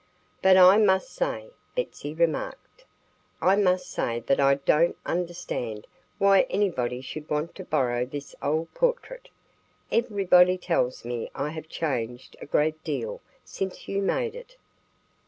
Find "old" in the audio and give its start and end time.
8.41-8.73